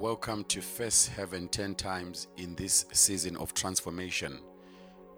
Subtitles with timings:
[0.00, 4.40] Welcome to Face Heaven 10 times in this season of transformation,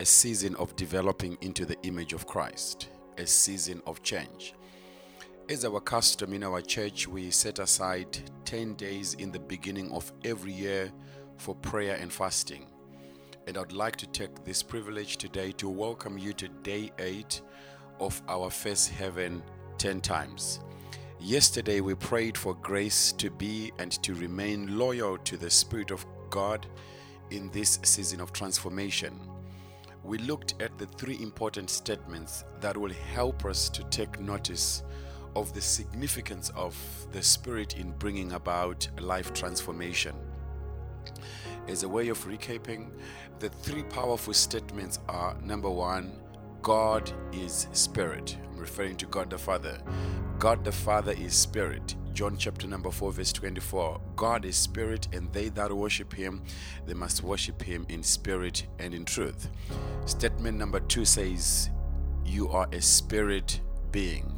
[0.00, 4.54] a season of developing into the image of Christ, a season of change.
[5.48, 10.12] As our custom in our church, we set aside 10 days in the beginning of
[10.24, 10.90] every year
[11.36, 12.66] for prayer and fasting.
[13.46, 17.40] And I'd like to take this privilege today to welcome you to day 8
[18.00, 19.44] of our Face Heaven
[19.78, 20.58] 10 times.
[21.24, 26.04] Yesterday, we prayed for grace to be and to remain loyal to the Spirit of
[26.30, 26.66] God
[27.30, 29.20] in this season of transformation.
[30.02, 34.82] We looked at the three important statements that will help us to take notice
[35.36, 36.76] of the significance of
[37.12, 40.16] the Spirit in bringing about life transformation.
[41.68, 42.90] As a way of recapping,
[43.38, 46.18] the three powerful statements are number one,
[46.62, 48.36] God is Spirit.
[48.50, 49.78] I'm referring to God the Father.
[50.42, 51.94] God the Father is spirit.
[52.14, 54.00] John chapter number 4, verse 24.
[54.16, 56.42] God is spirit, and they that worship him,
[56.84, 59.48] they must worship him in spirit and in truth.
[60.04, 61.70] Statement number two says,
[62.24, 63.60] You are a spirit
[63.92, 64.34] being.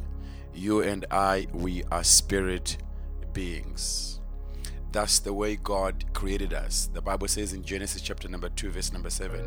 [0.53, 2.77] You and I, we are spirit
[3.33, 4.19] beings.
[4.95, 6.89] That's the way God created us.
[6.93, 9.41] The Bible says in Genesis chapter number 2, verse number 7,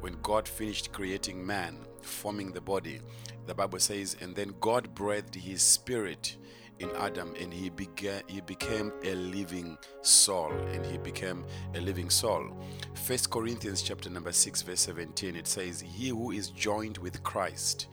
[0.00, 3.00] when God finished creating man, forming the body,
[3.46, 6.36] the Bible says, and then God breathed his spirit
[6.78, 12.10] in Adam and he began he became a living soul and he became a living
[12.10, 12.50] soul.
[12.92, 17.86] First Corinthians chapter number 6 verse 17 it says he who is joined with Christ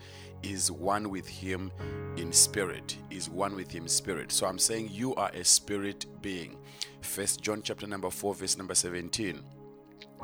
[0.44, 1.72] is one with him
[2.18, 4.32] in spirit is one with him spirit.
[4.32, 6.58] So i'm saying you are a spirit being.
[7.02, 9.42] First john chapter number 4 verse number 17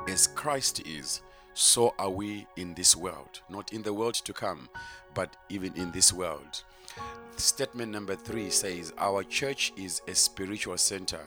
[0.07, 1.21] as christ is
[1.53, 3.41] so are we in this world.
[3.49, 4.69] Not in the world to come
[5.13, 6.63] but even in this world.
[7.37, 11.21] Statement number three says our church is a spiritual center.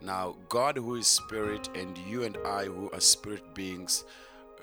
[0.00, 4.04] Now god who is spirit and you and i who are spirit beings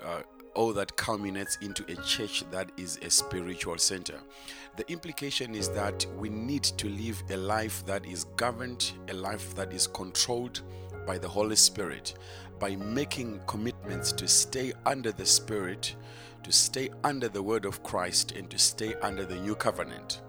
[0.04, 0.22] uh,
[0.60, 4.20] all that culminates into a church that is a spiritual center.
[4.76, 9.56] The implication is that we need to live a life that is governed, a life
[9.56, 10.60] that is controlled
[11.08, 12.16] by the Holy Spirit,
[12.60, 15.96] by making commitments to stay under the Spirit,
[16.44, 20.20] to stay under the Word of Christ, and to stay under the new covenant.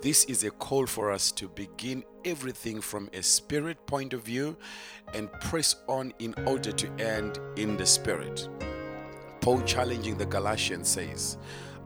[0.00, 4.56] This is a call for us to begin everything from a spirit point of view
[5.12, 8.48] and press on in order to end in the spirit.
[9.40, 11.38] Paul, challenging the Galatians, says,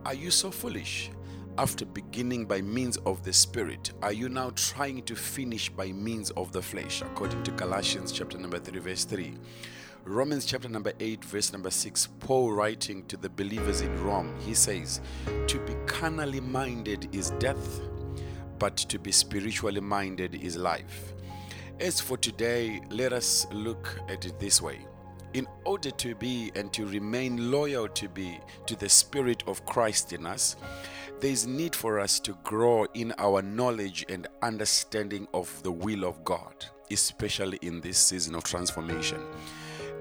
[0.05, 1.11] Are you so foolish?
[1.59, 6.31] After beginning by means of the Spirit, are you now trying to finish by means
[6.31, 7.03] of the flesh?
[7.03, 9.35] According to Galatians chapter number 3, verse 3.
[10.05, 14.55] Romans chapter number 8, verse number 6, Paul writing to the believers in Rome, he
[14.55, 15.03] says,
[15.47, 17.83] To be carnally minded is death,
[18.59, 21.13] but to be spiritually minded is life.
[21.79, 24.87] As for today, let us look at it this way
[25.35, 30.13] in order to be and to remain loyal to be to the spirit of Christ
[30.13, 30.57] in us
[31.21, 36.05] there is need for us to grow in our knowledge and understanding of the will
[36.05, 39.21] of God especially in this season of transformation.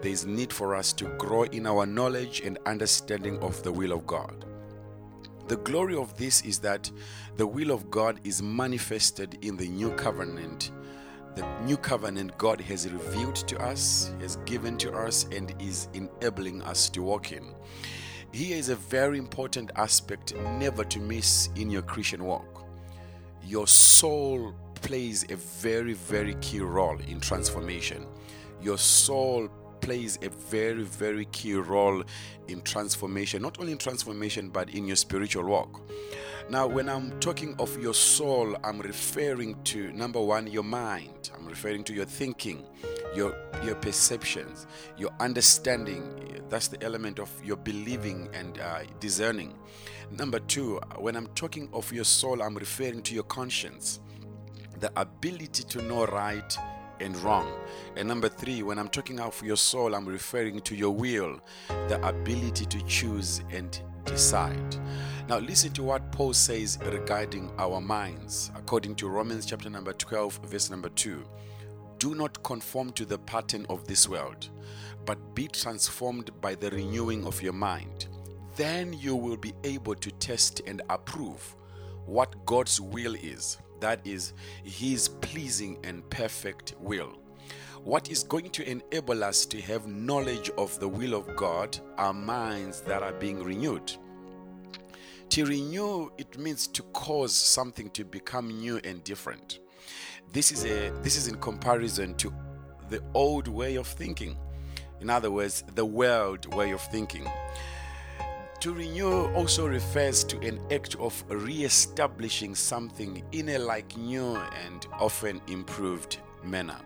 [0.01, 3.91] There is need for us to grow in our knowledge and understanding of the will
[3.91, 4.45] of God.
[5.47, 6.89] The glory of this is that
[7.35, 10.71] the will of God is manifested in the new covenant
[11.35, 16.61] the new covenant God has revealed to us, has given to us, and is enabling
[16.63, 17.53] us to walk in.
[18.33, 22.65] Here is a very important aspect never to miss in your Christian walk.
[23.43, 28.07] Your soul plays a very, very key role in transformation.
[28.61, 29.49] Your soul
[29.81, 32.03] plays a very, very key role
[32.47, 35.81] in transformation, not only in transformation, but in your spiritual walk.
[36.49, 41.29] Now, when I'm talking of your soul, I'm referring to number one, your mind.
[41.35, 42.65] I'm referring to your thinking,
[43.15, 46.41] your your perceptions, your understanding.
[46.49, 49.53] That's the element of your believing and uh, discerning.
[50.11, 54.01] Number two, when I'm talking of your soul, I'm referring to your conscience,
[54.79, 56.57] the ability to know right
[57.01, 57.51] and wrong.
[57.97, 61.99] And number three, when I'm talking of your soul, I'm referring to your will, the
[62.07, 64.77] ability to choose and decide.
[65.27, 70.39] Now, listen to what Paul says regarding our minds, according to Romans chapter number 12,
[70.45, 71.23] verse number 2.
[71.99, 74.49] Do not conform to the pattern of this world,
[75.05, 78.07] but be transformed by the renewing of your mind.
[78.55, 81.55] Then you will be able to test and approve
[82.05, 83.57] what God's will is.
[83.81, 84.33] That is,
[84.63, 87.17] His pleasing and perfect will.
[87.83, 92.13] What is going to enable us to have knowledge of the will of God are
[92.13, 93.91] minds that are being renewed.
[95.29, 99.59] To renew, it means to cause something to become new and different.
[100.31, 102.31] This is a this is in comparison to
[102.89, 104.37] the old way of thinking.
[104.99, 107.27] In other words, the world way of thinking.
[108.61, 114.35] To renew also refers to an act of re establishing something in a like new
[114.35, 116.77] and often improved manner.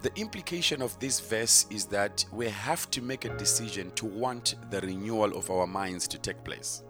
[0.00, 4.54] The implication of this verse is that we have to make a decision to want
[4.70, 6.82] the renewal of our minds to take place.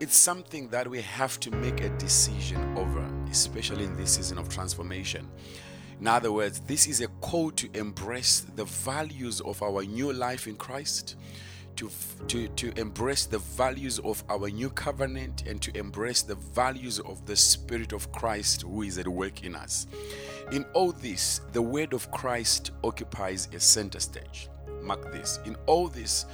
[0.00, 4.48] It's something that we have to make a decision over, especially in this season of
[4.48, 5.30] transformation.
[6.00, 10.48] In other words, this is a call to embrace the values of our new life
[10.48, 11.14] in Christ,
[11.76, 11.90] to,
[12.28, 17.24] to, to embrace the values of our new covenant, and to embrace the values of
[17.26, 19.86] the Spirit of Christ who is at work in us.
[20.52, 24.48] In all this, the word of Christ occupies a center stage.
[24.82, 25.38] Mark this.
[25.44, 26.26] In all this,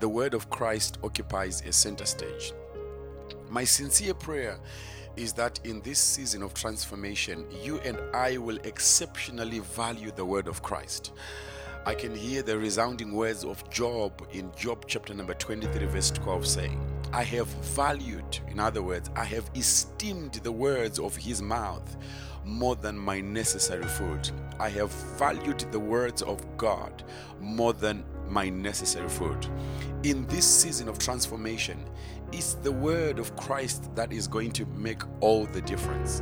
[0.00, 2.52] the word of Christ occupies a center stage.
[3.50, 4.58] My sincere prayer
[5.16, 10.46] is that in this season of transformation, you and I will exceptionally value the word
[10.46, 11.12] of Christ.
[11.86, 16.44] I can hear the resounding words of Job in Job chapter number 23, verse 12,
[16.44, 16.80] saying,
[17.12, 21.96] I have valued, in other words, I have esteemed the words of his mouth
[22.44, 24.28] more than my necessary food.
[24.58, 27.04] I have valued the words of God
[27.40, 29.46] more than my necessary food.
[30.02, 31.78] In this season of transformation,
[32.32, 36.20] it's the word of Christ that is going to make all the difference.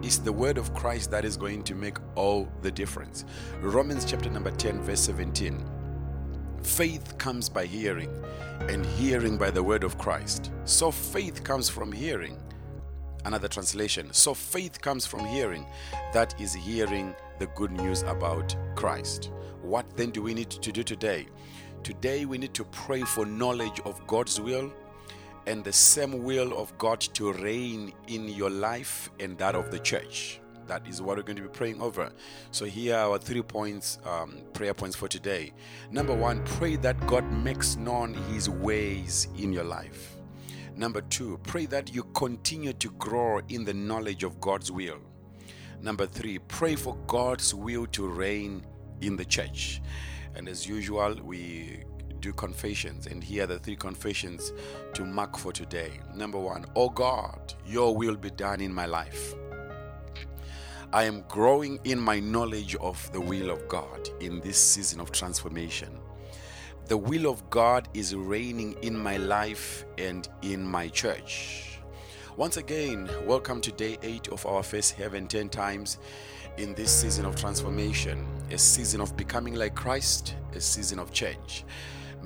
[0.00, 3.24] It's the word of Christ that is going to make all the difference.
[3.60, 5.64] Romans chapter number 10, verse 17.
[6.62, 8.08] Faith comes by hearing,
[8.68, 10.52] and hearing by the word of Christ.
[10.64, 12.38] So faith comes from hearing.
[13.24, 14.12] Another translation.
[14.12, 15.66] So faith comes from hearing.
[16.12, 19.32] That is hearing the good news about Christ.
[19.62, 21.26] What then do we need to do today?
[21.82, 24.72] Today we need to pray for knowledge of God's will
[25.48, 29.78] and the same will of God to reign in your life and that of the
[29.78, 30.40] church.
[30.66, 32.12] That is what we're going to be praying over.
[32.50, 35.54] So here are our three points, um, prayer points for today.
[35.90, 40.16] Number one, pray that God makes known His ways in your life.
[40.76, 44.98] Number two, pray that you continue to grow in the knowledge of God's will.
[45.80, 48.66] Number three, pray for God's will to reign
[49.00, 49.80] in the church.
[50.34, 51.84] And as usual, we
[52.20, 54.52] do confessions, and here are the three confessions
[54.94, 56.00] to mark for today.
[56.14, 59.34] Number one, oh God, your will be done in my life.
[60.92, 65.12] I am growing in my knowledge of the will of God in this season of
[65.12, 65.98] transformation.
[66.86, 71.78] The will of God is reigning in my life and in my church.
[72.38, 75.98] Once again, welcome to day 8 of our Face Heaven 10 times
[76.56, 81.64] in this season of transformation, a season of becoming like Christ, a season of change.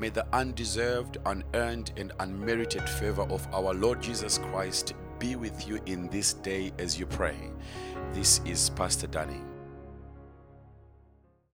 [0.03, 5.79] May the undeserved, unearned, and unmerited favor of our Lord Jesus Christ be with you
[5.87, 7.37] in this day as you pray.
[8.13, 9.52] This is Pastor Danny.